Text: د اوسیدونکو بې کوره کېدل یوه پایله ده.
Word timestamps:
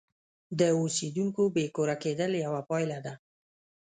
د 0.59 0.61
اوسیدونکو 0.79 1.41
بې 1.55 1.65
کوره 1.75 1.95
کېدل 2.03 2.31
یوه 2.45 2.61
پایله 2.69 2.97
ده. 3.05 3.13